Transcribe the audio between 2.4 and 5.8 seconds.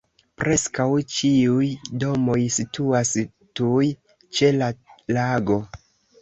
situas tuj ĉe la lago.